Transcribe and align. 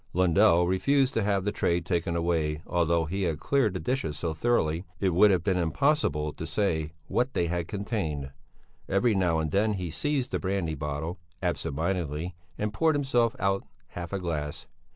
Lundell 0.13 0.65
refused 0.65 1.13
to 1.13 1.21
have 1.23 1.45
the 1.45 1.51
tray 1.51 1.79
taken 1.79 2.15
away, 2.15 2.63
although 2.65 3.05
he 3.05 3.21
had 3.21 3.39
cleared 3.39 3.75
the 3.75 3.79
dishes 3.79 4.17
so 4.17 4.33
thoroughly 4.33 4.83
that 4.97 5.05
it 5.05 5.13
would 5.13 5.29
have 5.29 5.43
been 5.43 5.59
impossible 5.59 6.33
to 6.33 6.47
say 6.47 6.93
what 7.05 7.35
they 7.35 7.45
had 7.45 7.67
contained; 7.67 8.31
every 8.89 9.13
now 9.13 9.37
and 9.37 9.51
then 9.51 9.73
he 9.73 9.91
seized 9.91 10.31
the 10.31 10.39
brandy 10.39 10.73
bottle, 10.73 11.19
absent 11.43 11.75
mindedly, 11.75 12.33
and 12.57 12.73
poured 12.73 12.95
himself 12.95 13.35
out 13.39 13.63
half 13.89 14.11
a 14.11 14.17
glass. 14.17 14.65